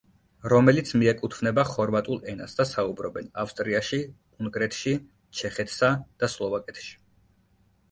რომელიც 0.51 0.93
მიეკუთვნება 1.01 1.65
ხორვატულ 1.71 2.23
ენას 2.33 2.57
და 2.61 2.65
საუბრობენ: 2.69 3.29
ავსტრიაში, 3.45 4.01
უნგრეთში, 4.47 4.97
ჩეხეთსა 5.43 5.93
და 6.19 6.33
სლოვაკეთში. 6.39 6.93